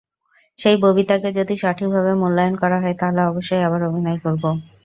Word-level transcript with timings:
সেই 0.59 0.77
ববিতাকে 0.83 1.29
যদি 1.37 1.53
সঠিকভাবে 1.57 2.11
মূল্যায়ন 2.21 2.55
করা 2.61 2.77
হয়, 2.83 2.95
তাহলে 2.99 3.21
অবশ্যই 3.29 3.65
আবার 3.67 3.81
অভিনয় 3.89 4.19
করব। 4.23 4.43